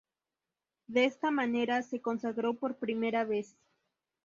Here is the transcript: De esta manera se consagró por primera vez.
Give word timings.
De 0.87 1.05
esta 1.05 1.29
manera 1.29 1.83
se 1.83 2.01
consagró 2.01 2.55
por 2.55 2.79
primera 2.79 3.23
vez. 3.23 3.55